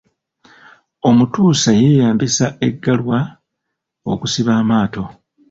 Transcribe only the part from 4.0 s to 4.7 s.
okusiba